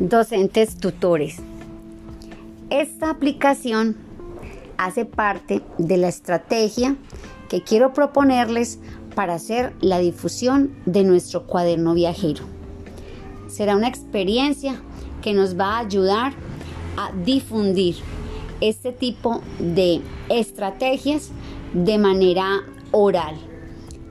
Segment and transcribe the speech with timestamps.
[0.00, 1.36] Docentes tutores.
[2.68, 3.96] Esta aplicación
[4.76, 6.96] hace parte de la estrategia
[7.48, 8.80] que quiero proponerles
[9.14, 12.42] para hacer la difusión de nuestro cuaderno viajero.
[13.46, 14.82] Será una experiencia
[15.22, 16.32] que nos va a ayudar
[16.96, 17.94] a difundir
[18.60, 21.30] este tipo de estrategias
[21.72, 23.36] de manera oral,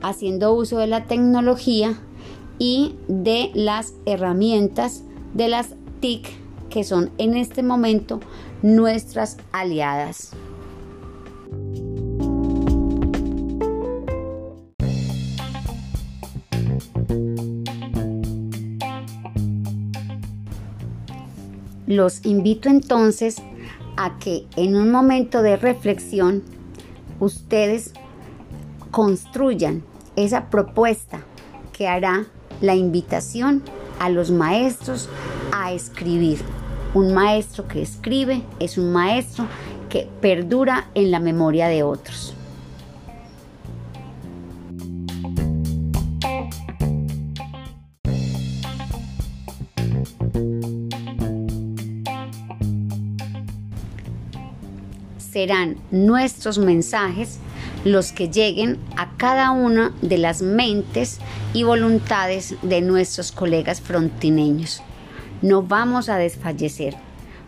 [0.00, 2.00] haciendo uso de la tecnología
[2.58, 5.02] y de las herramientas
[5.34, 5.74] de las
[6.68, 8.20] Que son en este momento
[8.60, 10.32] nuestras aliadas.
[21.86, 23.36] Los invito entonces
[23.96, 26.42] a que en un momento de reflexión
[27.18, 27.94] ustedes
[28.90, 29.82] construyan
[30.16, 31.24] esa propuesta
[31.72, 32.26] que hará
[32.60, 33.62] la invitación
[34.00, 35.08] a los maestros
[35.72, 36.38] escribir.
[36.94, 39.46] Un maestro que escribe es un maestro
[39.88, 42.34] que perdura en la memoria de otros.
[55.34, 57.40] serán nuestros mensajes
[57.84, 61.18] los que lleguen a cada una de las mentes
[61.52, 64.80] y voluntades de nuestros colegas frontineños.
[65.44, 66.96] No vamos a desfallecer,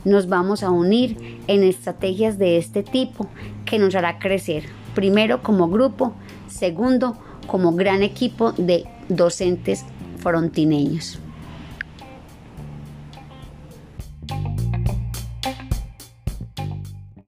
[0.05, 3.27] nos vamos a unir en estrategias de este tipo
[3.65, 6.13] que nos hará crecer, primero como grupo,
[6.47, 9.87] segundo como gran equipo de docentes
[10.19, 11.19] frontineños.